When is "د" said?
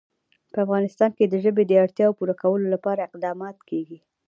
1.27-1.35, 1.67-1.71